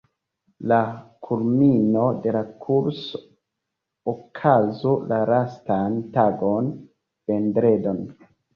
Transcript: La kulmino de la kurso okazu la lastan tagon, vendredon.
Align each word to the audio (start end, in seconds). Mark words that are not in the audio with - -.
La 0.69 0.77
kulmino 1.27 2.05
de 2.23 2.33
la 2.37 2.41
kurso 2.65 3.21
okazu 4.15 4.97
la 5.15 5.21
lastan 5.33 6.01
tagon, 6.19 6.75
vendredon. 7.31 8.05